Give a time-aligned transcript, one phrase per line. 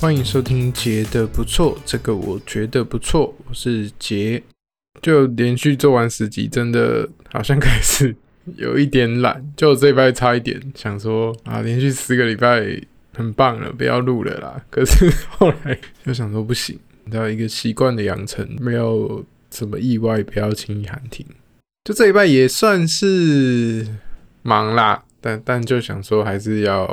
[0.00, 4.42] 欢迎收听杰的不错，这个我觉得不错，我是杰。
[5.02, 8.16] 就连续做完十集，真的好像开始
[8.56, 9.44] 有一点懒。
[9.54, 12.80] 就这礼拜差一点想说啊，连续十个礼拜
[13.12, 14.64] 很棒了，不要录了啦。
[14.70, 16.78] 可是后来就想说不行，
[17.12, 21.26] 要一个习惯的养成，没有什么意外，不要轻易喊停。
[21.84, 23.86] 就这礼拜也算是
[24.40, 26.86] 忙啦，但但就想说还是要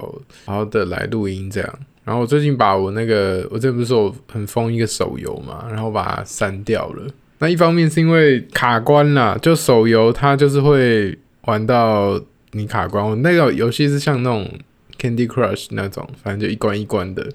[0.43, 1.79] 好好的来录音这样。
[2.07, 7.05] 然后我最近把我那个，我这不是说我很疯一个手游嘛，然后把它删掉了。
[7.39, 12.17] 那一方面是因为卡关啦，就手游它就是会玩到
[12.53, 13.05] 你卡关。
[13.05, 14.49] 我那个游戏是像那种
[14.97, 17.29] Candy Crush 那种，反正就一关一关的。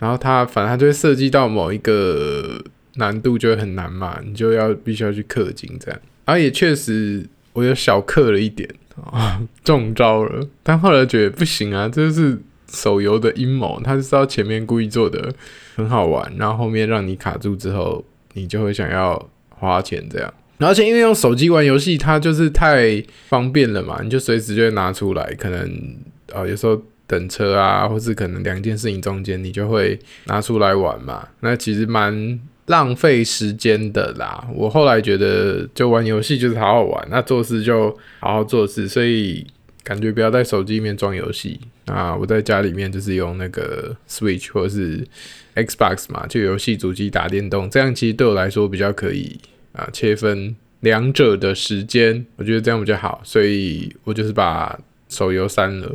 [0.00, 2.60] 然后它反正它就会涉及到某一个
[2.96, 6.00] 难度就会很难嘛，你就要必须要去氪金这样。
[6.24, 8.68] 然后也确实我有小氪了一点
[9.12, 10.44] 啊，中招了。
[10.64, 12.36] 但后来觉得不行啊，这就是
[12.72, 15.32] 手游的阴谋，他是知道前面故意做的
[15.76, 19.28] 很好玩，然后后面让你卡住之后，你就会想要。
[19.60, 25.68] 花钱这样，而且因为用手机玩游戏，它就是太方便了嘛，你就随时就会拿出来，可能
[26.32, 31.26] 啊、有时候等车啊，或是可能两件事情中间，你就会拿出来玩嘛。
[31.40, 34.46] 那其实蛮浪费时间的啦。
[34.54, 39.44] 我后来觉得，就玩游戏就是好好玩，那做事就好好做事，所以
[39.88, 41.58] 感觉不要在手机里面装游戏。
[41.86, 45.02] 那我在家里面就是用那个 Switch 或者是
[45.54, 49.40] Xbox 嘛，就游戏主机打电动，这样其实对我来说比较可以
[49.72, 55.90] 啊，切分两者的时间，我觉得这样比较好，所以我就是把手游删了。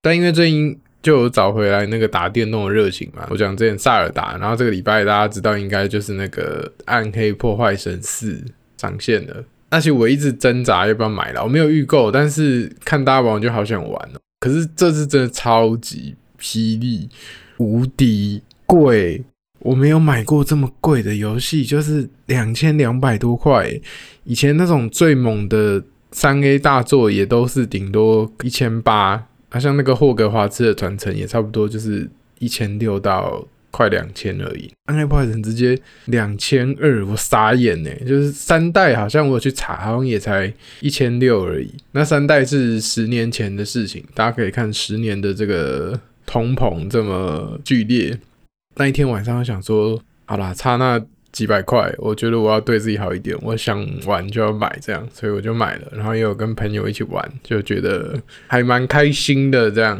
[0.00, 8.40] 但因为最近就有找回来那个打电动的热情嘛，我讲之前萨尔达，然后这个礼拜大家知道应该就是那个暗黑破坏神四
[8.76, 14.20] 上线了，那些我一直挣扎要不要买了，我没有预购，但是看大家玩就好想玩哦。
[14.38, 17.08] 可是这次真的超级霹雳
[17.56, 19.24] 无敌贵，
[19.60, 23.80] 我没有买过这么贵的游戏，就是两千两百多块。
[24.24, 33.48] 以前那种最猛的三 A 大作也都是顶多一千八，好像那个霍格华兹的传承也差不多就是一千六到。
[33.72, 37.90] 快两千而已，暗黑破坏神直接两千二，我傻眼呢。
[38.06, 41.68] 就是三代好像我去查，好像也才一千六而已。
[41.92, 48.16] 那三代是十年前的事情，大家可以看十年的这个通膨这么剧烈。
[48.76, 51.02] 那一天晚上我想说，好啦，差那
[51.32, 55.88] 几百块，我觉得我要对自己好一点，我想玩就要买这样，所以我就买了。
[55.92, 59.98] 然后也有跟朋友一起玩，就觉得还蛮开心的这样。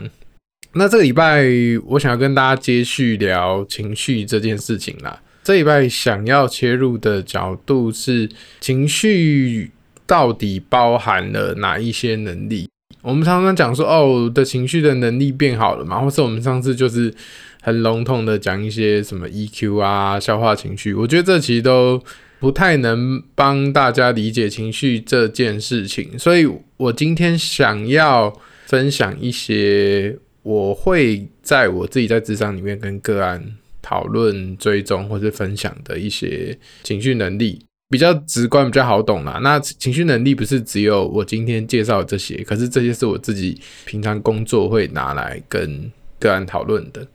[0.75, 1.45] 那这个礼拜，
[1.85, 5.21] 我想要跟大家接续聊情绪这件事情啦。
[5.43, 8.27] 这礼拜想要切入的角度是，
[8.59, 9.71] 情绪
[10.07, 12.69] 到底包含了哪一些能力？
[13.03, 17.13] 我们常常讲说，哦，的情绪的能力变好了嘛，或是我们上次就是
[17.61, 20.95] 很笼统的讲一些什么 EQ 啊，消化情绪。
[20.95, 22.03] 我觉得这其实都
[22.39, 28.33] 不太能帮大家理解情绪这件事情，所以我今天想要
[28.65, 30.17] 分享一些。
[30.43, 33.43] 我会在我自己在咨商里面跟个案
[33.81, 39.41] 讨论、追踪或是分享的一些情绪能力，比较直观、比较好懂啦。
[39.43, 47.07] 那情绪能力不是只有我今天介绍这些，可是这些是我自己平常工作会拿来跟个案讨论的。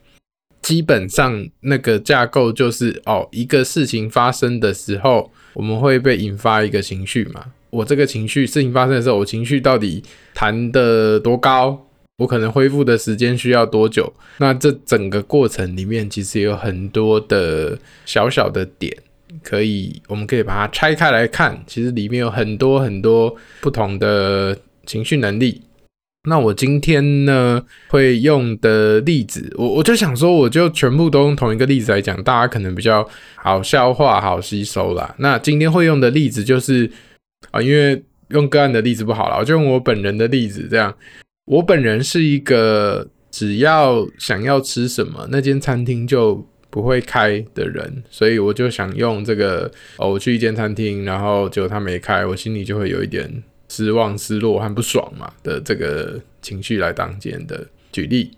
[0.62, 7.46] 基本上那个架构就是哦，一个事情发生的时候，我们会被引发一个情绪嘛。
[7.70, 11.87] 我这个情绪，事情发生的时候，我情绪到底弹得多高？
[12.18, 14.12] 我可能恢复的时间需要多久？
[14.40, 18.92] 那这整个过程里面其实有很多的小小的点，
[19.44, 21.64] 可以我们可以把它拆开来看。
[21.68, 24.58] 其实里面有很多很多不同的
[24.88, 25.62] 情绪能力。
[26.28, 35.14] 那我今天呢会用的例子，我我就想说，我就全部都用同一个例子来讲，大家可能比较好消化、好吸收啦。
[35.20, 36.90] 那今天会用的例子就是
[37.52, 40.92] 啊，因为用个案的例子不好了，我就用我本人的例子这样。
[41.48, 58.32] 我本人是一个只要想要吃什么，那间餐厅就不会开的人，所以我就想用这个哦，我去一间餐厅，然后结果他没开，我心里就会有一点失望、失落和不爽嘛的这个情绪来当今天的举例。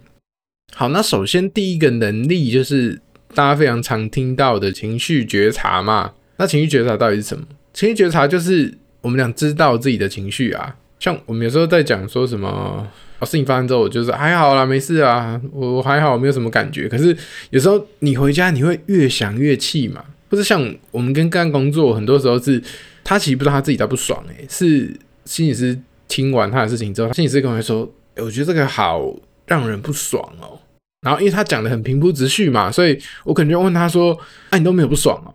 [0.76, 3.02] 好，那首先第一个能力就是
[3.34, 6.14] 大家非常常听到的情绪觉察嘛。
[6.38, 7.44] 那情绪觉察到底是什么？
[7.74, 10.76] 情绪觉察就是我们俩知道自己的情绪啊。
[11.00, 12.88] 像我们有时候在讲说什么，
[13.22, 16.88] 事情发生之后，我就是还好啦，没事啊，我还好，没有什么感觉。
[16.88, 17.16] 可是
[17.50, 20.04] 有时候你回家，你会越想越气嘛。
[20.32, 20.62] 或者像
[20.92, 22.62] 我们跟干工作，很多时候是
[23.04, 25.76] 他其实不知道他自己在不爽，诶，是心理师
[26.08, 29.12] 听完他的事情之后，他心理师跟我说，欸，我觉得这个好
[29.48, 30.60] 让人不爽哦。
[31.02, 34.14] 然后因为他讲的很平铺直叙嘛，所以我可能就问他说
[34.52, 35.34] ：“哎、啊，你都没有不爽哦？”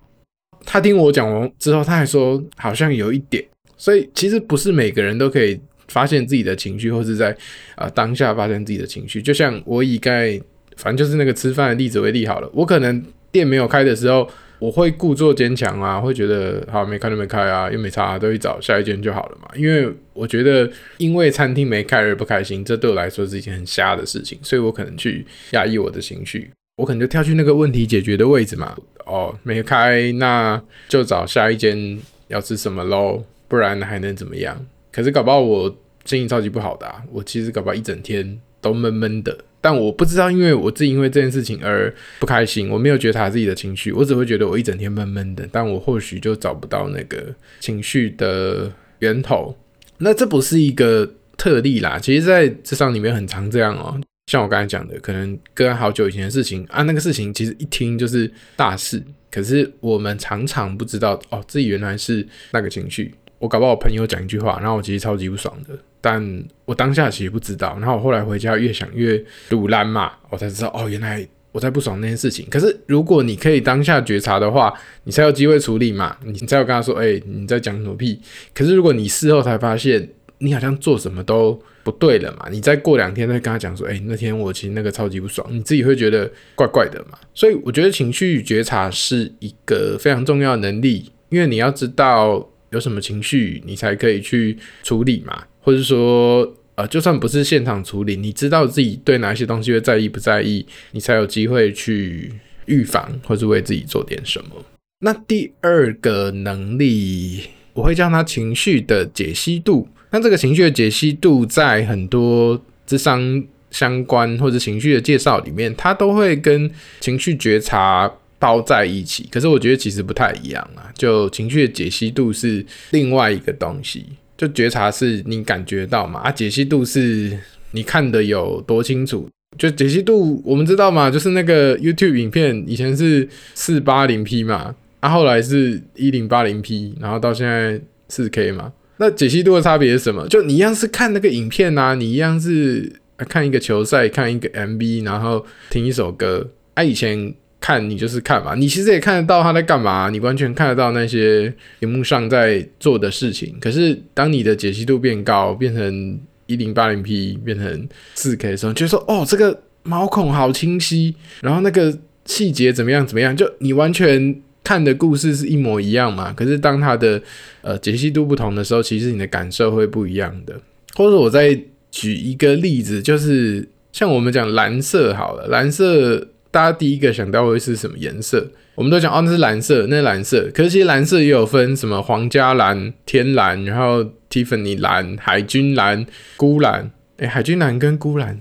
[0.65, 3.45] 他听我讲完之后，他还说好像有一点。
[3.77, 7.37] 所以其实不是每个人都可以发现自己的情绪，或是在
[7.75, 9.21] 啊、当下发现自己的情绪。
[9.21, 10.41] 就像我以盖
[10.77, 14.29] 反正就是那个吃饭的例子为例好了，我可能店没有开的时候，
[14.59, 19.49] 我会故作坚强啊，会觉得好没开就没开啊，又没差、都去找下一间就好了嘛。
[19.55, 28.77] 因为我觉得因为餐厅没开而不开心，这对我来说是一件很瞎的事情，所以我可能去压抑我的情绪，我可能就跳去那个问题解决的位置嘛。
[29.07, 31.99] 哦，没开，那就找下一间
[32.29, 33.23] 要吃什么喽。
[33.55, 34.67] 不然还能怎么样？
[34.91, 35.69] 可是搞不好我
[36.05, 37.03] 心情超级不好的啊！
[37.13, 49.57] 我其实搞不好一整天都闷闷的，但我不知道，因为我自己因为这件事情而不开心，我没有觉察自己的情绪，我只会觉得我一整天闷闷的，但我或许就找不到那个情绪的源头。
[49.99, 53.99] 那这不是一个特例啦，其实在职场里面很常这样哦。
[54.27, 63.15] 像我刚才讲的，可能跟好久以前的事情啊，那个事情其实一听就是大事，可是我们常常不知道哦，自己原来是那个情绪。
[63.45, 67.77] 我搞不好我朋友讲一句话，然后我其实超级不爽的，但我当下其实不知道。
[67.79, 72.47] 然后我后来回家越想越赌烂嘛，我才知道哦，原来我在不爽那件事情。
[72.51, 78.19] 可是如果你可以当下觉察的话，你才有机会处理嘛，你才有跟他说，哎、你在讲什么屁？
[78.55, 80.09] 可是如果你事后才发现，
[80.39, 87.19] 你好像做什么都不对了嘛，你再过两天再跟他讲说，哎、那天我其实那个超级不爽，你自己会觉得怪怪的嘛。
[87.35, 92.49] 所以我觉得情绪觉察是一个非常重要的能力，因为你要知道。
[92.75, 95.45] 有什么情绪，你才可以去处理嘛？
[95.61, 102.33] 或者说，呃，就算不是现场处理，你知道自己对哪些东西会在意不在意，你才有机会去
[102.67, 104.51] 预防，或是为自己做点什么。
[104.99, 107.45] 那第二个能力，
[107.75, 109.89] 我会叫它情绪的解析度。
[110.11, 116.69] 那这个情绪的解析度，在很多智商相关或者情绪的介绍里面，它都会跟
[117.01, 118.13] 情绪觉察。
[118.45, 120.93] 包在一起，可是我觉得其实不太一样啊。
[120.95, 124.05] 就情绪的解析度是另外一个东西，
[124.37, 127.39] 就觉察是你感觉到嘛，啊，解析度是
[127.71, 129.27] 你看得有多清楚。
[129.57, 137.81] 就解析度我们知道嘛，就是那个 YouTube 影片以前是四八零 P 嘛，啊，后来是一零八零 P，然后到现在
[138.11, 138.71] 四 K 嘛。
[138.99, 140.29] 那解析度的差别是什么？
[140.29, 146.51] 就你一样是看那个影片啊，你一样是看一个球赛，看一个 MV，然后听一首歌。
[146.75, 147.35] 啊，以前。
[147.65, 151.51] 看你就是看嘛，你其实也看得到他在干嘛，你完全看得到那些
[151.81, 153.57] 荧幕上在做的事情。
[153.59, 166.35] 可是当你的解析度变高，变成一零八零 P，变成四 K 的时候，就说哦，这个毛孔好清晰，然后那个细节怎么样怎么样，就你完全看的故事是一模一样嘛。
[166.35, 167.23] 可是当它的
[167.63, 170.55] 呃解析度不同的时候，其实你的感受会不一样的。
[170.97, 171.59] 或者我再
[171.91, 176.29] 举一个例子，就是像我们讲蓝色好了，蓝色。
[176.55, 178.49] 大家第一个想到会是什么颜色？
[178.77, 180.49] 我们都讲哦，那是蓝色，那是蓝色。
[180.55, 186.07] 可是其实蓝色也有分什么皇家蓝、天蓝，然后 Tiffany 蓝、海军蓝、
[186.39, 186.93] 鈷蓝。
[187.17, 188.41] 诶、欸，海军蓝跟鈷蓝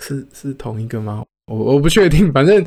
[0.00, 1.22] 是是同一个吗？
[1.46, 2.32] 我我不确定。
[2.32, 2.64] 反正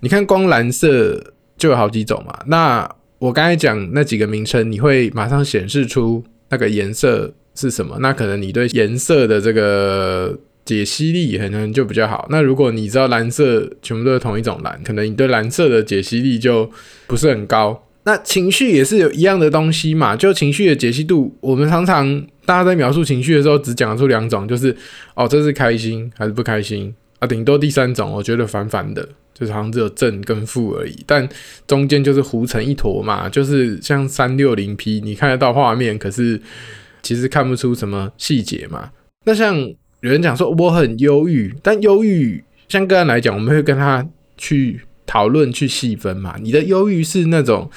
[0.00, 1.22] 你看，光蓝色
[1.58, 2.34] 就有好几种嘛。
[2.46, 7.98] 那我刚才讲那几个名称，你会马上显示出那个颜色是什么？
[8.00, 10.34] 那可能你对颜色的这个。
[10.68, 12.26] 解析力可能就比较好。
[12.28, 16.70] 那如果你知道蓝色全部都是同一种蓝，可能你对蓝色的解析力就
[17.06, 17.86] 不是很高。
[18.04, 20.14] 那情绪也是有一样的东西嘛？
[20.14, 24.76] 就情绪的解析度，我们常常大家在描述情绪的时候，只讲出两种，就是
[25.14, 27.26] 哦，这是开心还是不开心啊？
[27.26, 30.94] 顶多第三种，我觉得烦烦的，就是好像只有正跟负而已。
[31.06, 31.26] 但
[31.66, 36.38] 中间就是糊成一坨嘛，就是像三六零 P，你看得到画面，可是
[37.02, 38.90] 其实看不出什么细节嘛。
[39.24, 39.72] 那像。
[40.00, 46.36] 有人讲说我很忧郁，但忧郁像个人来讲，我们会跟他去讨论、去细分嘛。
[46.40, 47.68] 你的忧郁是那种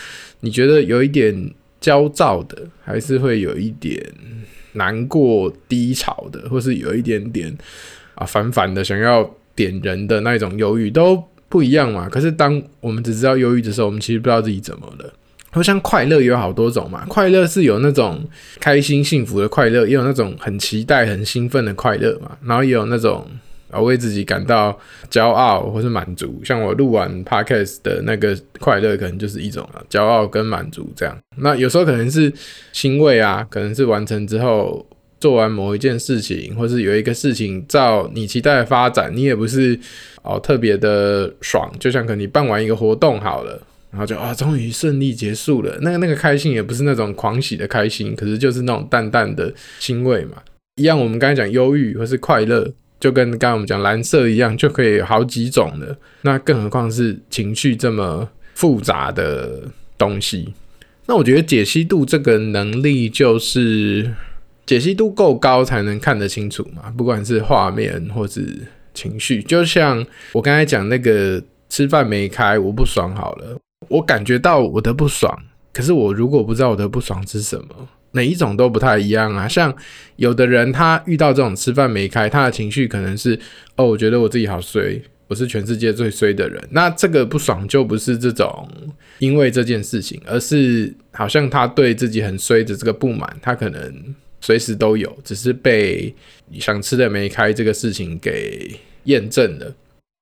[0.41, 3.99] 你觉得有一点焦躁的，还是会有一点
[4.73, 7.55] 难过、低潮的，或是有一点点
[8.15, 12.07] 啊烦烦的，想要点人的那种忧郁都不一样嘛。
[12.07, 15.13] 可是当我们只知道忧郁的时候，我们其实不知道自己怎么了。
[15.51, 18.23] 好像快乐有好多种嘛，快乐是有那种
[18.59, 23.27] 开心幸福的快乐，也有那种很期待很兴奋的快乐嘛，然后也有那种
[23.69, 24.77] 啊为自己感到
[25.09, 31.17] 骄傲或是满足，像我录完 podcast 的那个快乐，可能就是一种啊骄傲跟满足这样。
[31.37, 32.31] 那有时候可能是
[32.71, 34.85] 欣慰啊，可能是完成之后
[35.19, 39.77] 做完某一件事情，或是有一个事情照你期待的发展，你也不是
[40.21, 43.61] 哦特别的爽，就像可能你办完一个活动好了。
[43.91, 45.77] 然后就啊，终于顺利结束了。
[45.81, 50.37] 那个那个开心也不是那种狂喜的开心，可是就是那种淡淡的欣慰嘛。
[50.77, 55.95] 一样，我们刚才讲忧郁或是快乐，就跟刚刚我们讲蓝色一样，就可以好几种的。
[56.21, 59.63] 那更何况是情绪这么复杂的
[59.97, 60.53] 东西。
[61.07, 64.09] 那我觉得解析度这个能力，就是
[64.65, 68.59] 解析度够高才能看得清楚嘛，不管是画面或是
[68.93, 69.43] 情绪。
[69.43, 73.57] 就像我刚才讲那个吃饭没开，我不爽好了，
[73.89, 75.37] 我感觉到我的不爽，
[75.73, 77.89] 可是我如果不知道我的不爽是什么。
[78.13, 79.73] 每一种都不太一样啊，像
[80.17, 83.39] 有的人他遇到这种吃饭没开，他的情绪可能是
[83.77, 86.61] 哦，我觉得我自己好衰，我是全世界最衰的人。
[86.71, 88.69] 那这个不爽就不是这种
[89.19, 96.13] 因为这件事情，而是好像他对自己很衰的这个不满，他可能随时都有，只是被
[96.59, 99.73] 想吃的没开这个事情给验证了。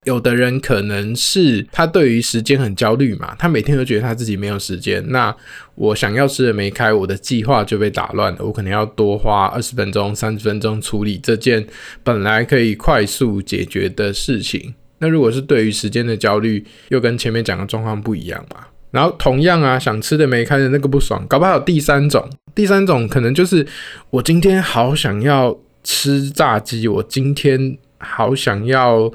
[0.10, 5.04] 有的人可能是他对于时间很焦虑嘛，他每天都觉得他自己没有时间。
[5.10, 5.34] 那
[5.76, 8.40] 我想要吃的没开，我的计划就被打乱了。
[8.44, 11.64] 我可能要多花二十分钟、三十分钟处理这件
[12.04, 14.74] 本来可以快速解决的事情。
[14.98, 18.66] 那如果是对于时间的焦虑，又跟前面讲的状况不一样嘛。
[18.92, 22.28] 然后同样啊，想吃的没开的那个不爽，搞不好第三种。
[22.56, 23.66] 第三种可能就是
[24.10, 29.12] 我今天好想要吃炸鸡，我今天好想要。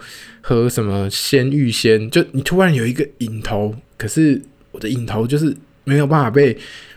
[0.46, 2.10] 喝什么鲜芋仙？
[2.10, 4.38] 就你突然有一个瘾头，可是
[4.72, 6.54] 我的瘾头就是没有办法被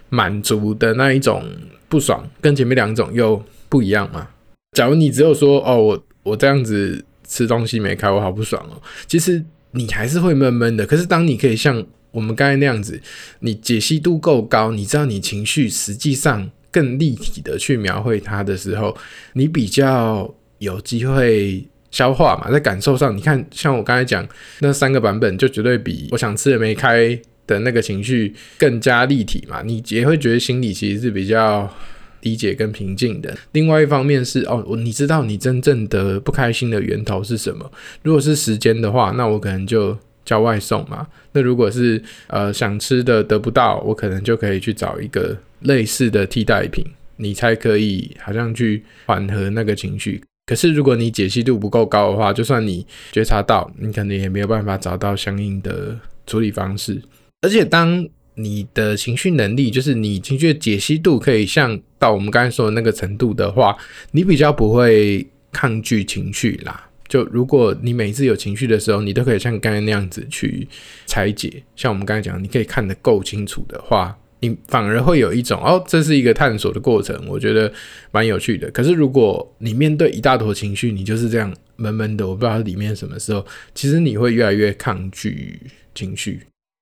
[0.10, 1.42] 满足的那一种
[1.88, 4.28] 不爽，跟前面两种又不一样嘛。
[4.74, 8.82] 假如你只有说哦，我我这样子吃东西没开，我好不爽哦。
[9.06, 9.42] 其实
[9.72, 10.86] 你还是会闷闷的。
[10.86, 13.02] 可是当你可以像我们刚才那样子，
[13.40, 18.94] 你解析度够高，你知道你情绪实际上更立体的去描绘它的时候，
[19.32, 21.66] 你比较有机会。
[21.92, 24.28] 消化嘛，在感受上，你看，像我刚才讲
[24.60, 29.62] 那三个版本，就绝对比我想吃的没开的那个情绪更加立体嘛。
[29.64, 31.74] 你也会觉得心里其实是比较
[32.22, 33.36] 理解跟平静的。
[33.54, 37.72] 另外一方面是哦，你知道你真正的不开心的源头是什么？
[38.04, 41.08] 如果是时间的话，那我可能就叫外送嘛。
[41.32, 50.22] 那如果是呃想吃的得不到，我可能就可以去找一个类似的替代品，你才可以好像去缓和那个情绪。
[50.48, 57.02] 可是，如果你解析度不够高的话，就算你觉察到，你可能也没有办法找到相应的处理方式。
[57.42, 63.78] 而且，当你的情绪能力，就是你情绪的解析度，可以像到我们刚才说的那个程度的话，
[64.12, 66.90] 你比较不会抗拒情绪啦。
[67.10, 70.66] 就如果你每一次有情绪的时候，你都可以像刚才那样子去
[71.06, 74.18] 拆解，像我们刚才讲，你可以看得够清楚的话。
[74.40, 77.72] 你反而会有一种哦，这是一个探索的过程，我觉得
[78.12, 78.70] 蛮有趣的。
[78.70, 85.60] 可是如果你面对一大坨情绪，你就是这样闷闷的，我不知道里面什么时候，其实你会越来越抗拒
[85.96, 86.42] 情绪。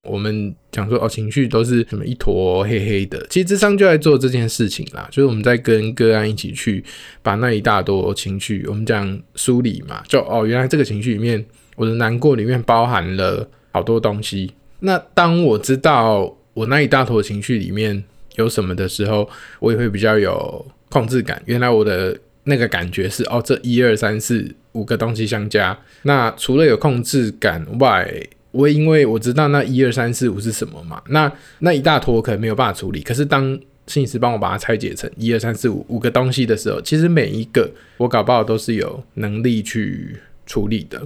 [0.09, 6.83] 我们讲说哦，情绪都是什么一坨黑黑的，其实智商就在做这件事情啦，就是我们在跟个案一起去
[7.23, 11.43] 把那一大坨情绪，我们讲梳理嘛，就哦，原来这个情绪里面，
[11.77, 14.51] 我的难过里面包含了好多东西。
[14.81, 16.37] 那当我知道。
[16.55, 18.01] 我那一大坨情绪里面
[18.37, 21.39] 有什么的时候，我也会比较有控制感。
[21.45, 25.77] 原来我的那个感觉是哦，这一二三四五个东西相加。
[26.03, 28.09] 那除了有控制感外，
[28.51, 33.01] 我也因为我知道那一二三四五是什么嘛，那那一大坨我可能没有办法处理。
[33.01, 41.05] 可是当心理师帮我把它拆解成一二三四五五个东西的时候，其实每一个我搞不好都是有能力去处理的。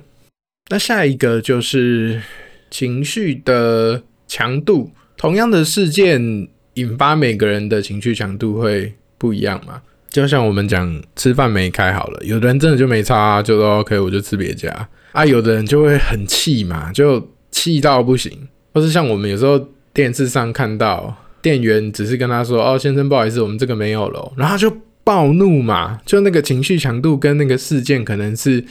[0.70, 2.22] 那下一个就是
[2.70, 4.92] 情绪的强度。
[5.20, 9.82] 同样的事件引发每个人的情绪强度会不一样嘛？
[10.10, 15.26] 就像我们讲吃饭没开好了，有的人真的就没差，就说 OK，我就吃别家啊。
[15.26, 18.32] 有的人就会很气嘛，就气到不行，
[18.74, 19.60] 或是像我们有时候
[19.94, 24.74] 电视上看到店员只是跟他说：“哦，先生，不好意思，我们这个没有了。”然后就
[25.04, 28.64] 暴怒嘛，就那个情绪强度跟那个事件可能是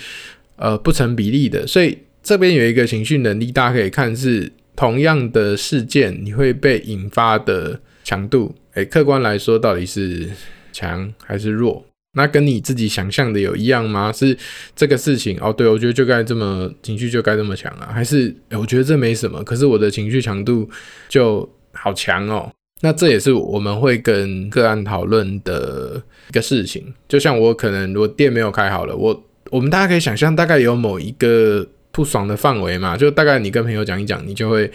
[0.56, 1.66] 呃不成比例的。
[1.66, 4.50] 所以这边有一个情绪能力，大家可以看是。
[4.78, 10.30] 同样的事件，你会被引发的强度，诶，客观来说到底是
[10.72, 11.84] 强还是弱？
[12.12, 14.12] 那跟你自己想象的有一样吗？
[14.12, 14.38] 是
[14.76, 17.90] 这个事情哦，对，我觉得就该这么情绪就该这么强啊？
[17.92, 20.70] 还是诶，我觉得这没什么，可是我的情绪强度
[21.08, 22.48] 就好强哦。
[22.80, 26.94] 那这也是我们会跟个案讨论的一个事情。
[27.08, 31.66] 就像我可能如果店没有开好了，我我们大家可以想象，大概有某一个。
[31.98, 34.70] 不爽的范围嘛，就大概你跟朋友讲一讲，你就会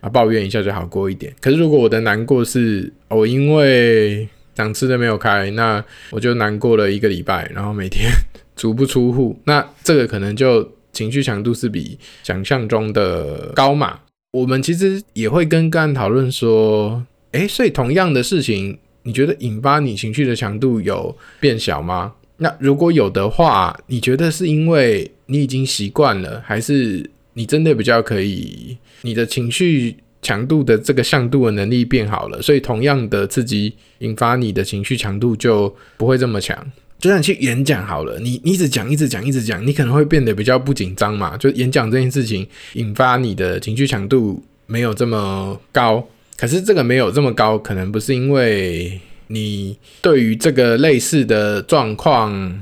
[0.00, 1.32] 啊抱怨一下就好过一点。
[1.40, 8.10] 可是如果我的难过是我因为想吃的没有开，那我就难过了一个礼拜，然后每天
[8.56, 14.00] 足不出户，那这个可能就情绪强度是比想象中的高嘛。
[14.32, 22.14] 我们其实也会跟个案讨论说，诶，所以同样的事情，你觉得引发你情绪的强度有变小吗？
[22.38, 36.72] 那如果有的话，你觉得是因为你已经习惯了，还是你真的比较可以，你的情绪强度的这个向度的能力变好了，所以同样的刺激引发你的情绪强度就不会这么强。
[36.98, 41.36] 就像去演讲好了，你你一直讲，一直讲，一直讲，你可能会变得比较不紧张嘛。
[41.36, 52.58] 就演讲这件事情引发你的情绪强度没有这么高，可是这个没有这么高，可能不是因为你对于这个类似的状况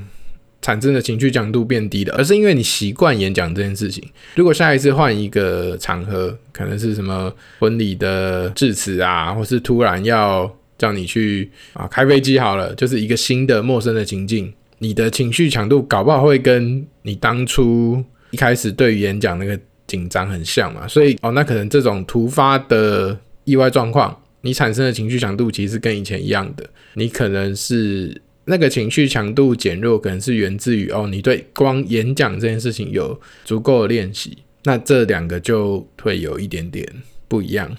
[0.63, 4.03] 产生的情绪强度变低了，而是因为你习惯演讲这件事情。
[4.33, 10.51] 如果下一次换一个场合，可能是什么婚礼的致辞啊，或是突然要。
[10.75, 36.85] 叫你去啊开飞机好了，就是一个新的陌生的情境，你的情绪强度搞不好会跟你当初一开始对于演讲那个紧张很像嘛，所以哦，那可能这种突发的意外状况，你产生的情绪强度其实跟以前一样的，你可能是那个情绪强度减弱，可能是源自于哦，你对光演讲这件事情有足够的练习，那这两个就会有一点点
[37.27, 37.75] 不一样。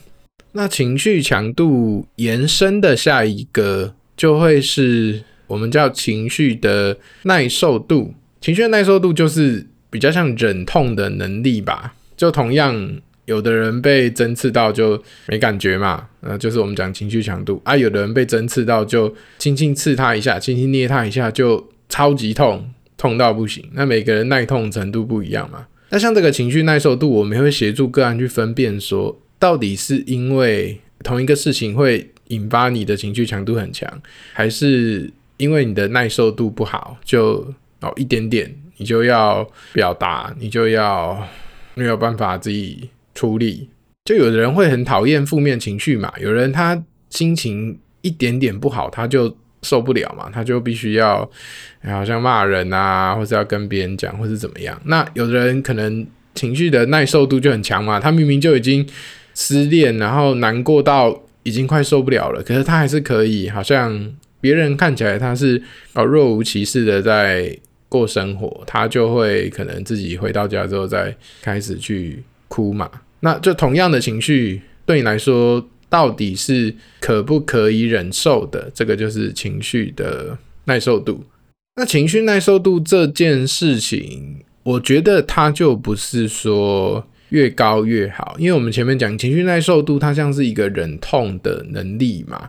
[0.52, 8.14] 那情绪强度延伸的下一个就会是我们叫情绪的耐受度。
[8.40, 11.94] 情绪的耐受度就是比较像忍痛的能力吧。
[12.16, 17.76] 就同样，有的人被针刺到就没感觉嘛，那就是我们讲情绪强度啊。
[17.76, 23.68] 有的人被针刺到就轻轻刺他一下，轻轻捏他一下就超级痛，痛到不行。
[23.72, 25.66] 那每个人耐痛程度不一样嘛。
[25.90, 29.20] 那像这个情绪耐受度，我们会协助个案去分辨说。
[29.36, 34.00] 到底是因为同一个事情会引发你的情绪强度很强，
[34.32, 41.28] 还是因为你的耐受度不好，就哦一点点你就要表达，你就要
[41.74, 43.68] 没有办法自己处理？
[44.04, 51.28] 就有的人会很讨厌负面情绪嘛，有人他心情一点点不好，他就受不了嘛，他就必须要
[51.82, 54.80] 好像骂人啊，或是要跟别人讲，或是怎么样。
[54.84, 58.86] 那有的人可能情绪的耐受度就很强嘛，他明明就已经。
[59.36, 65.60] 失恋，然后难过到已经快受不了了，可是他还是可以，好像别人看起来他是
[65.92, 72.88] 哦若无其事的在过生活，他就会可能自己回到家之后再开始去哭嘛。
[73.24, 78.70] 那就同样的情绪对你来说，到底是可不可以忍受的？
[78.74, 81.24] 这个就是情绪的耐受度。
[81.76, 87.08] 那情绪耐受度这件事情，我觉得它就不是说。
[87.30, 92.48] 越高越好，因为我们前面讲情绪耐受度，它像是一个忍痛的能力嘛。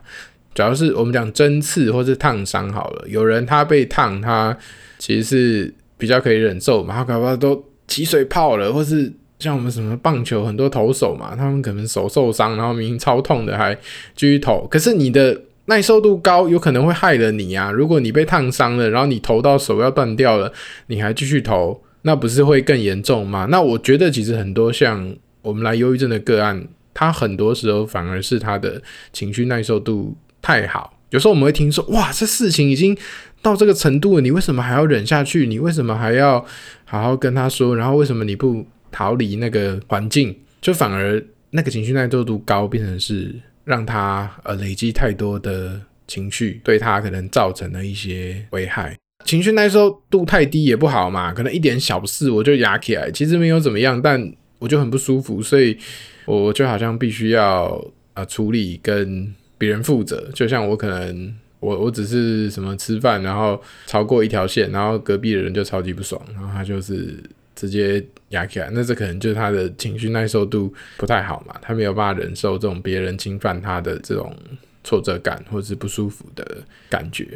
[0.54, 4.56] 主要是我们讲针刺或是烫伤好了，有人他被烫，他
[4.98, 6.94] 其实是比较可以忍受嘛。
[6.94, 13.74] 他搞不好都起水泡了，或是像我们什么棒球很多投手嘛，他们可能手受伤，然后明明超痛的还
[14.14, 14.66] 继续投。
[14.66, 17.70] 可是你的耐受度高，有可能会害了你啊。
[17.70, 20.52] 如果你被烫伤了，然后你投到手要断掉了，
[20.86, 21.82] 你还继续投。
[22.02, 23.48] 那不是会更严重吗？
[23.50, 28.80] 那我觉得其实很多像我们来忧郁症的个案，他很多时候反而是他的
[29.12, 30.92] 情绪耐受度太好。
[31.10, 32.96] 有时候我们会听说，哇，这事情已经
[33.42, 35.48] 到这个程度了，你为什么还要忍下去？
[35.48, 36.44] 你为什么还要
[36.84, 37.74] 好好跟他说？
[37.74, 38.64] 然后为什么你不
[38.96, 40.34] 逃离那个环境？
[40.62, 48.96] 就反而那个情绪耐受度高，变成是让他呃累积太多的情绪，对他可能造成了一些危害。
[49.26, 55.76] 情绪耐受度太低也不好嘛，可能一点小事我就压起来，其实没有怎么样，但我就很不舒服，所以
[56.24, 67.22] 我就好像必须要啊处理跟别人负责，就像我可能我我只是什么吃饭，然后超过一条线，然后隔壁的人就超级不爽，然后他就是
[67.56, 74.36] 直接压起来，那这可能就是他的情绪耐受度不太好嘛，他没有办法忍受这种别人侵犯他的这种
[74.84, 77.26] 挫折感或者是不舒服的感觉。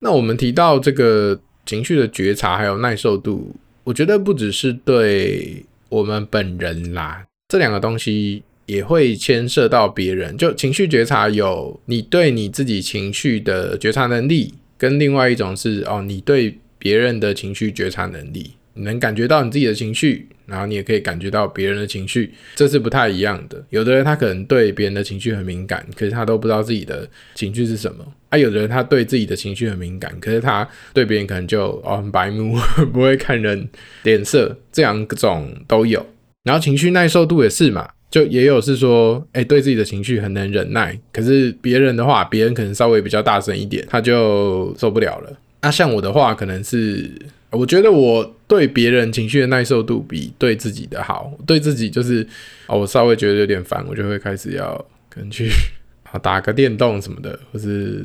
[0.00, 10.36] 那我们提到这个情绪的觉察还有耐受度，我觉得不只是对我们本人啦，这两个东西也会牵涉到别人。
[10.36, 18.52] 就情绪觉察有你对你自己情绪的觉察能力，跟另外一种是哦，你对别人的情绪觉察能力。
[18.76, 23.64] 你能感觉到你自己的情绪，然后你也可以感觉到别人的情绪，这是不太一样的。
[23.70, 32.56] 有的人他可能对别人的情绪很敏感，可是他都不知道自己的情绪是什么；啊，有的人他对自己的情绪很敏感，可是他对别人可能就哦很白目，
[32.92, 33.68] 不会看人
[34.02, 36.04] 脸色，这两种都有。
[36.44, 45.32] 然后情绪耐受度也是嘛，就也有是说，哎，对自己的情绪很能忍耐，可是别人的话，别人可能稍微比较大声一点，他就受不了了。
[45.62, 47.10] 那像我的话，可能是。
[47.50, 51.32] 我觉得我对别人情绪的耐受度比对自己的好。
[51.46, 52.26] 对自己就是，
[52.66, 54.76] 哦，我稍微觉得有点烦，我就会开始要
[55.08, 55.48] 可能去
[56.10, 58.04] 啊打个电动什么的，或是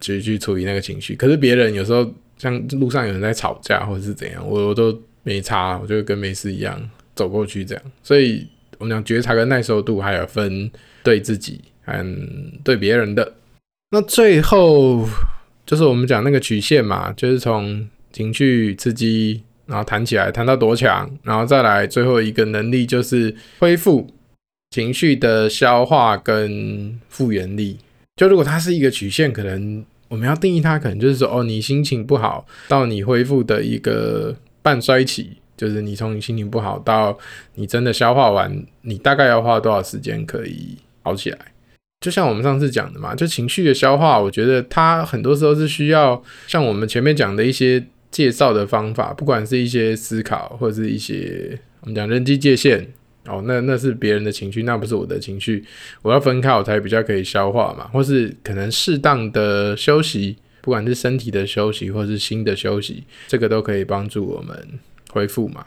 [0.00, 1.14] 去去处理那个情绪。
[1.14, 2.08] 可是别人有时候
[2.38, 6.80] 像路上有人在吵架或者是怎样，我我都没差，我就跟没事一样
[7.14, 7.82] 走过去这样。
[8.02, 8.46] 所以
[8.78, 10.70] 我们讲觉察跟耐受度还有分
[11.02, 12.04] 对自己和
[12.62, 13.34] 对别人的。
[13.90, 15.08] 那最后
[15.64, 24.10] 就是我们讲那个曲线嘛，就是从情绪刺激，然后弹起来，弹到多强，然后再来最后一个能力就是恢复
[24.70, 27.76] 情绪的消化跟复原力。
[28.16, 37.18] 就如果它是一个曲线，可能我们要定义它，可能就是说，哦，你心情不好到你恢复的一个半衰期，就是你从你心情不好到
[37.56, 41.38] 你真的消化完，你大概要花多少时间可以好起来？
[42.00, 52.86] 就像我们上次讲的嘛，就情绪的消化，我觉得它很多时候是需要像我们前面讲的一些介绍的方法，不管是一些思考，或者是一些我们讲人际界限，
[53.26, 55.64] 哦，那那是别人的情绪，那不是我的情绪，
[56.02, 64.56] 我要分开，我才比较可以消化嘛，或是可能适当的休息，不管是身体的休息，或是心的休息，这个都可以帮助我们
[65.10, 65.66] 恢复嘛。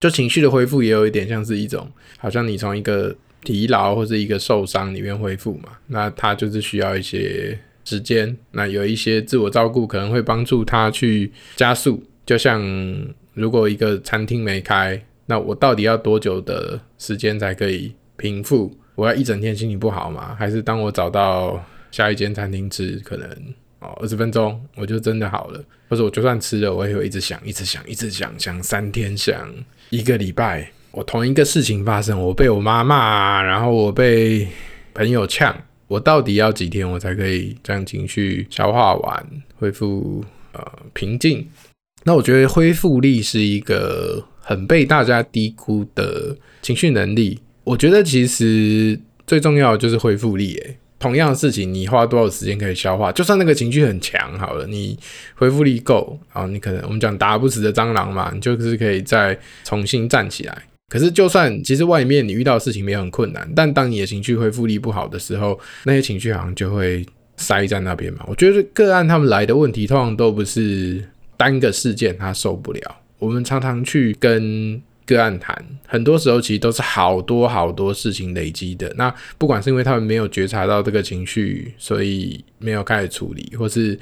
[0.00, 3.16] 就情绪的恢复，也有一点像是一种，好像你从一个。
[3.42, 7.58] 疲劳或者一个受伤里面恢复嘛，那它就是需要一些
[7.90, 8.36] 时间。
[8.52, 12.00] 那有一些自我照顾可能会帮助他去加速。
[12.24, 12.62] 就像
[13.34, 18.72] 如果一个餐厅没开，那我到底要多久的时间才可以平复？
[18.94, 20.36] 我要一整天心情不好吗？
[20.38, 23.28] 还是当我找到下一间餐厅吃，可能
[23.80, 25.60] 哦二十分钟我就真的好了？
[25.88, 29.52] 或者我就算吃了，我也会一直想，一直想，一直想，想三天，想
[29.88, 30.70] 一个礼拜。
[30.92, 34.48] 我同一个事情发生，我被我妈骂，然后我被
[34.92, 35.56] 朋友呛，
[35.90, 39.26] 我到底要几天我才可以将情绪消化完，
[39.56, 41.44] 恢复呃平静？
[42.04, 47.40] 那我觉得恢复力是一个很被大家低估的情绪能力。
[47.64, 50.54] 我觉得其实最重要的就是恢复力。
[50.58, 53.10] 诶，同样的事情，你花多少时间可以消化？
[53.10, 54.96] 就算那个情绪很强，好了，你
[55.34, 60.62] 恢复力够，然后你可能我们讲打不死的蟑螂嘛，你就是可以再重新站起来。
[60.90, 68.24] 可是，就算其实外面你遇到事情没有很困难，但当你的情绪恢复力不好的时候，那些情绪好像就会塞在那边嘛。
[68.26, 71.00] 我觉得个案他们来的问题，通常都不是
[71.36, 72.80] 单个事件他受不了。
[73.20, 78.92] 我们常常去跟个案谈，很多时候其实都是好多好多事情累积的。
[78.96, 83.96] 那不管是因为他们没有觉察到这个情绪，所以没有开始处理，或是。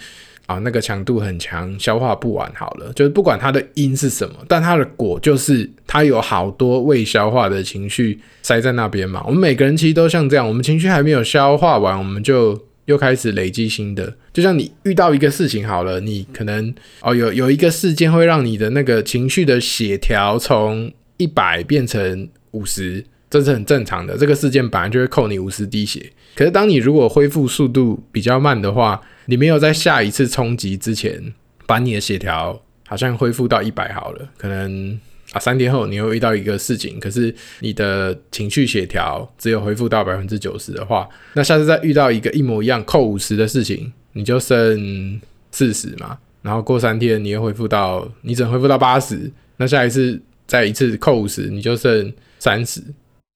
[0.48, 2.50] 啊，那个强度很强，消化不完。
[2.54, 9.22] 好了，就是不管它的因是什么，但它的果就是它有好多未消化的情绪塞在那边嘛。
[9.26, 14.16] 我们每个人其实都像这样，我们情绪还没有消化完，我们就又开始累积新的。
[14.32, 24.16] 就像你遇到一个事情好了，你可能哦有有一个事件会让你的那个情绪的血条从一百变成五十，这是很正常的。
[24.16, 31.34] 这个事件本来就会扣你五十滴血，可是当你如果恢复速度比较慢的话，你没有在下一次冲击之前，
[31.66, 34.96] 把你的血条好像恢复到一百好了，可能
[35.32, 45.20] 啊三天后你又遇到一个事情，可是你的情绪血条只有恢复到百分之九十的话，那下次再遇到一个一模一样扣五十的事情，你就剩
[45.50, 52.80] 四十嘛，然后过三天你又恢复到你只能恢复到八十，那下一次再一次扣五十，你就剩三十，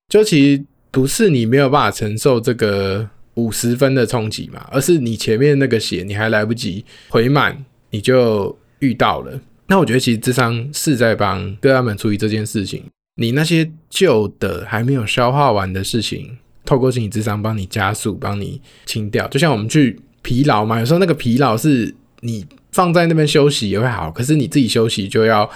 [0.09, 3.09] 就其实不是你没有办法承受这个。
[3.37, 9.41] 五十分的冲击嘛，而是你前面那个血你还来不及回满，你就遇到了。
[9.69, 12.85] 那我觉得其实智商是在帮个案们处理这件事情。
[13.17, 19.27] 你那些旧的还没有消化完的事情，透过心理智商帮你加速，帮你清掉。
[19.29, 25.51] 就像我们去疲劳嘛，有时候那个疲劳是你放在那边休息也会好，可是你自己休息就要。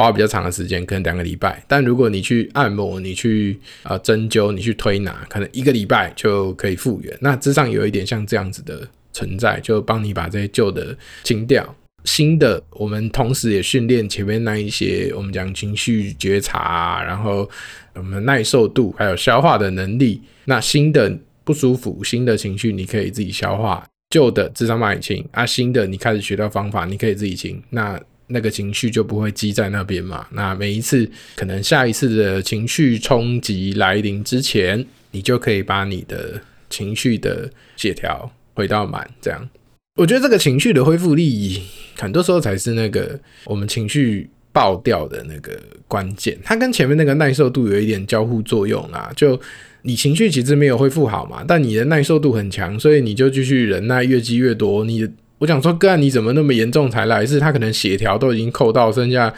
[0.00, 1.62] 花比较长的时间，可能两个礼拜。
[1.68, 7.16] 但如果你去按摩，你去啊、呃、针灸，你去推拿，可能一个礼拜就可以复原。
[7.20, 17.48] 那之上有一点像这样子的存在，就帮你把这些旧的清掉，新的我们同时也训练前面那一些我们讲情绪觉察，然后
[17.94, 20.22] 我们耐受度还有消化的能力。
[20.46, 27.62] 那新的不舒服、新的情绪，你可以自己消化；旧的咨商帮你清啊，新的你开始学到方法，你可以自己清。
[27.70, 30.26] 那那个情绪就不会积在那边嘛。
[30.32, 39.08] 那每一次可能下一次的情绪冲击来临之前，你就可以把你的情绪的血条回到满。
[39.20, 39.48] 这样，
[39.96, 41.62] 我觉得这个情绪的恢复力，
[41.96, 46.38] 很多时候才是那个我们情绪爆掉的那个关键。
[46.44, 49.12] 它跟前面那个耐受度有一点交互作用啊。
[49.16, 49.40] 就
[49.82, 54.84] 你情绪其实没有恢复好嘛，但你的耐受度很强，所以你就继续忍耐，越积越多。
[54.84, 55.08] 你
[55.40, 57.24] 我想说，个案你怎么那么严重才来？
[57.24, 59.32] 是他可能血条都已经扣到剩下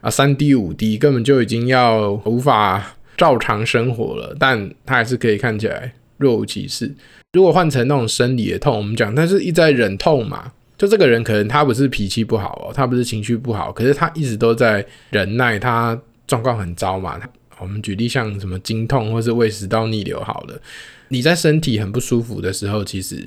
[0.00, 6.92] 啊三滴五滴，根本就已经要无法照常生活了，但他还是可以看起来若无其事。
[7.34, 17.16] 如果换成那种生理的痛，我们讲但是一直在忍痛嘛，就这个人可能他不是脾气不好哦，他不是情绪不好，可是他一直都在忍耐，他状况很糟嘛。
[17.60, 20.60] 我们举例像什么经痛或是胃食道逆流好了，
[21.08, 23.24] 你在身体很不舒服的时候，其实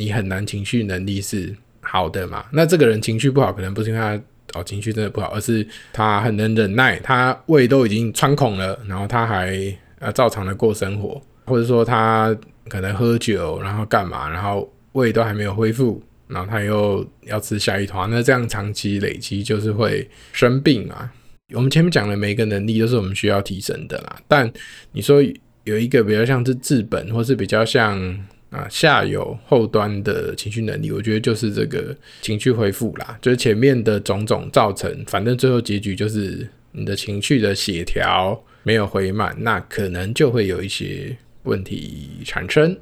[0.00, 2.46] 你很难情绪能力是好的嘛。
[2.50, 9.54] 那这个人情绪不好，可能不是因为他哦情绪真的不好，而是他很能忍耐，他胃都已经穿孔了，然后他还
[9.98, 12.34] 呃照常的过生活，或者说他
[12.66, 16.02] 可能喝酒，然后干嘛，然后胃都还没有恢复。
[16.32, 21.10] 然后他又要吃下一团，那这样长期累积就是会生病嘛。
[21.52, 24.16] 我们前面讲的每一个能力都是我们需要提升的啦。
[24.28, 24.48] 但
[24.92, 25.20] 你说
[25.64, 27.98] 有一个比较像是治本，或是比较像
[28.50, 33.18] 啊下游后端的情绪能力，我觉得就是这个情绪恢复啦。
[33.22, 42.76] 就是前面的种种造成，反正最后结局就是你的情绪的协调没有回满，那可能就会有一些问题产生。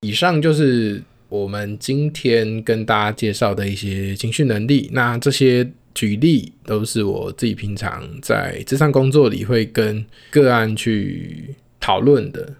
[0.00, 1.02] 以上就是。
[1.30, 12.54] 我们今天跟大家介绍的一些情绪能力，那这些举例都是我自己平常在职场工作里会跟个案去讨论的。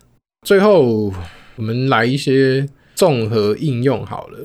[0.45, 1.13] 最后，
[1.57, 4.39] 我们来一些综合应用好了。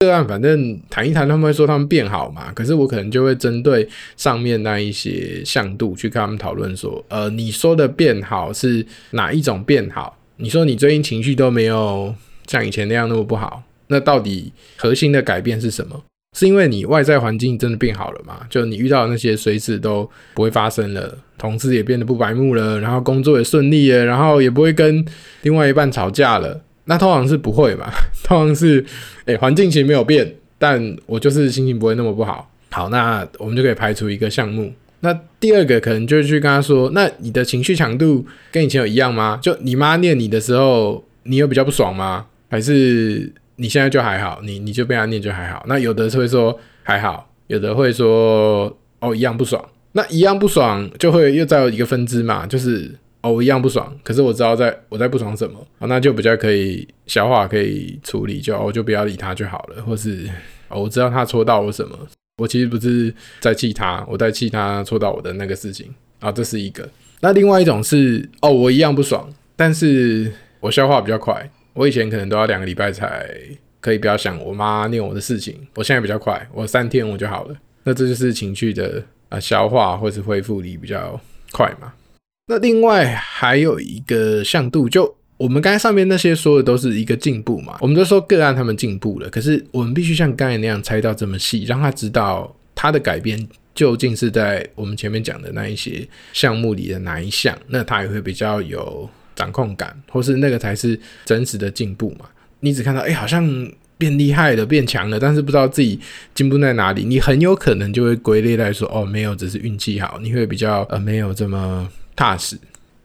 [0.00, 10.16] 个案反正谈一谈，他们会说他们变好嘛，可是我可能就会针对上面那一些向度去跟他们讨论说，呃，你说的变好是哪一种变好？
[10.36, 12.14] 你说你最近情绪都没有。
[12.46, 16.02] 像以前那样那么不好，那到底核心的改变是什么？
[16.36, 18.46] 是因为你外在环境真的变好了吗？
[18.48, 25.04] 就你遇到的那些随时都不会发生了，同事也变得不白目了，然后工作也顺利了，然后也不会跟
[25.42, 26.62] 另外一半吵架了。
[26.84, 27.90] 那通常是不会嘛？
[28.22, 28.84] 通常是，
[29.24, 32.50] 哎，环境其实没有变，但我就是心情不会那么不好。
[32.70, 34.72] 好，那我们就可以排除一个项目。
[35.00, 39.38] 那第二个可能就是去跟他说，那你的情绪强度跟以前有一样吗？
[39.42, 42.26] 就你妈念你的时候，你有比较不爽吗？
[42.48, 45.62] 还是你现在就还好，你你就被他念就还好。
[45.68, 49.62] 那有的会说还好，有的会说哦一样不爽。
[49.92, 59.82] 那一样不爽就会又再有一个分支嘛，就是哦一样不爽，可是我知道在我在不爽什么，那就比较可以消化，可以处理，就哦就不要理他就好了。
[59.82, 60.26] 或是
[60.68, 61.98] 哦我知道他戳到我什么，
[62.38, 66.88] 我其实不是在气他，我在气他戳到我的那个事情啊，这是一个。
[67.20, 71.50] 那另外一种是哦我一样不爽，但是我消化比较快。
[71.72, 73.28] 我以前可能都要两个礼拜才
[73.80, 77.56] 可以不要想我妈念我的事情，我现在比较快，我三天我就好了。
[77.84, 81.18] 那这就是情绪的啊消化或是恢复力比较
[81.52, 81.92] 快嘛。
[82.46, 87.78] 那另外还有一个向度，就我们刚才上面那些说的都是一个进步嘛。
[87.80, 99.08] 我们都说个案他们进步了，可是我们必须像刚才那样拆到这么细，让他知道他的改变究竟是在我们前面讲的那一些项目里的哪一项，那他也会比较有。
[99.40, 102.26] 掌控感，或是那个才是真实的进步嘛？
[102.60, 103.42] 你只看到哎、好像
[103.96, 105.98] 变厉害了，变强了，但是不知道自己
[106.34, 110.18] 进步在哪里，你很有可能就会归类来说，哦，没有，只是运气好。
[110.22, 112.58] 你会比较呃，没有这么踏实。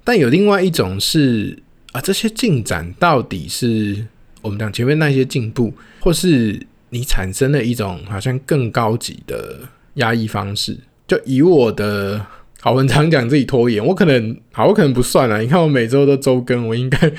[0.03, 1.57] 但有另外一种是
[1.93, 4.05] 啊，这些进展到底是
[4.41, 9.59] 我们讲前面那些进步，或是你产生了一种好像更高级的
[9.93, 10.77] 压抑方式？
[11.07, 12.25] 就以我的。
[12.65, 15.37] 好，我常讲自己拖延，我可能好，我可能不算啦。
[15.37, 17.13] 你看我每周都周更，我应该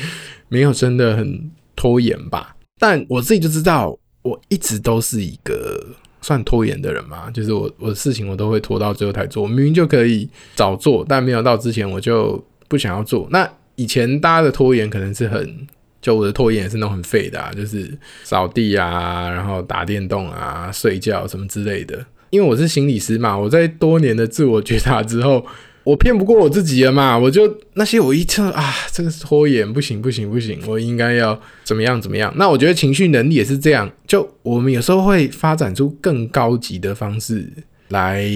[0.48, 2.56] 没有真的很拖延吧？
[2.80, 5.80] 但我自己就知道，我一直都是一个
[6.20, 7.30] 算拖延的人嘛。
[7.30, 13.28] 就是我我的事情我都会拖到最后才做，明明就可以早做，但没有到之前我就不想要做。
[13.30, 15.64] 那以前大家的拖延可能是很，
[16.02, 22.04] 就我的拖延也是那种很废的啊，就是扫地啊，然后打电动啊，睡觉什么之类的。
[22.30, 25.44] 因为我是心理师嘛，我在多年的自我觉察之后，
[25.84, 32.32] 我骗不过我自己了嘛，我就那些我一测啊，这个拖延不行不行不行，我应该要怎么样怎么样。
[32.36, 37.48] 那我觉得情绪能力也是这样，就我们有时候会发展出更高级的方式
[37.88, 38.28] 来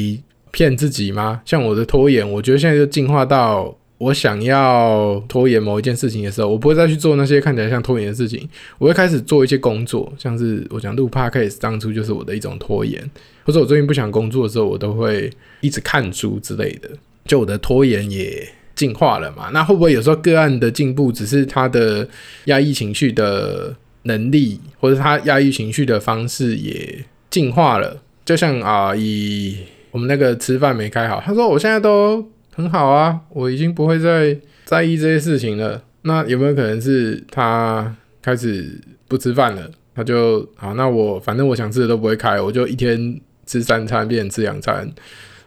[0.51, 1.43] 骗自己吗？
[1.45, 3.77] 像我的拖延，我觉得现在就进化到。
[4.01, 12.99] 我想要拖延某一件事情的时候，我不会再去做那些看起来像拖延的事情，我会开始做一些工作，像是我讲录 podcast 当初就是我的一种拖延，
[13.45, 16.89] 或者我最近不想工作的时候，我都会一直看书之类的，
[17.27, 19.51] 就我的拖延也进化了嘛。
[19.53, 22.09] 那会不会有时候个案的进步只是他的
[22.47, 28.01] 压抑情绪的能力，或者他压抑情绪的方式也进化了？
[28.25, 29.59] 就像啊，以
[29.91, 32.27] 我们那个吃饭没开好，他说我现在都。
[32.55, 35.83] 很好啊，我已经不会再在意这些事情了。
[36.03, 39.71] 那有没有可能是他开始不吃饭了？
[39.95, 44.91] 他就好，那我反正我想吃的都不会开，我就一天吃三餐，变成吃两餐。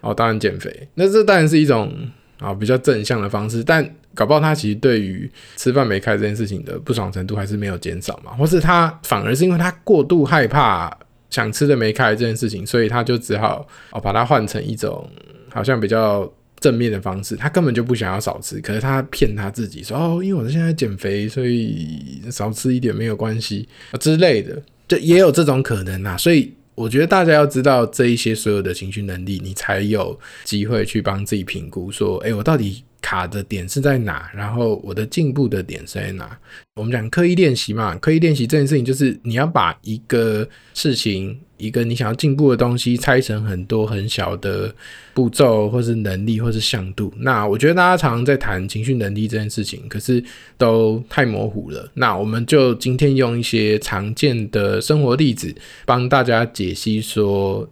[0.01, 0.87] 哦，当然减肥。
[0.95, 1.91] 那这当然是一种
[2.39, 10.95] 啊比较正向的方式，但搞不好他其实对于吃饭没开这件事情的不爽程度还是没有减少嘛，或是他反而是因为他过度害怕
[11.29, 15.09] 想吃的没开这件事情，所以他就只好哦把它换成一种
[15.51, 16.31] 好像比较
[16.63, 17.35] 正面的方式。
[17.35, 23.67] 他根本就不想要少吃，可是他骗他自己说哦，因为我现在减肥，所以少吃一点没有关系
[23.99, 26.15] 之类的，就也有这种可能啊。
[26.15, 32.85] 所以我觉得大家要知道这一些所有的情绪能力，你才有机会去帮自己评估说，哎，我到底。
[33.03, 34.31] 卡的点是在哪？
[34.33, 36.35] 然后我的进步的点是在哪？
[36.75, 44.73] 我们讲刻意练习嘛，刻意练习这件事情就是你要把一个事情，一个你想要进步的东西拆成很多很小的
[45.13, 47.13] 步骤，或是能力，或是向度。
[47.17, 50.23] 那我觉得大家常常在谈情绪能力这件事情，可是
[50.57, 51.87] 都太模糊了。
[51.95, 55.53] 那我们就今天用一些常见的生活例子，
[55.85, 57.69] 帮大家解析说。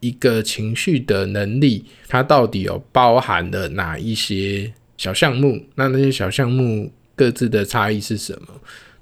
[0.00, 5.64] 一个情绪的能力，它到底有包含了哪一些小项目？
[5.74, 8.48] 那那些小项目各自的差异是什么？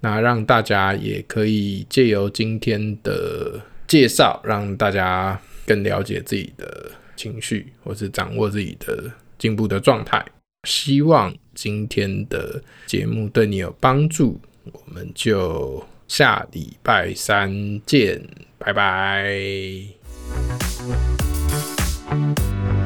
[0.00, 10.24] 那让大家也可以借由今天的介绍，让大家更了解自己的情绪，或是掌握自己的进步的状态。
[10.68, 14.40] 希望今天的节目对你有帮助，
[14.72, 18.22] 我们就下礼拜三见，
[18.58, 20.03] 拜拜。
[20.26, 21.18] thank
[22.38, 22.83] you